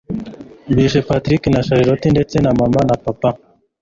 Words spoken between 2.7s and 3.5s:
na papa